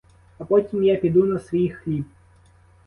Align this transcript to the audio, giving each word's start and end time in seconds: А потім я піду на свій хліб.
А 0.39 0.43
потім 0.43 0.83
я 0.83 0.95
піду 0.95 1.25
на 1.25 1.39
свій 1.39 1.69
хліб. 1.69 2.05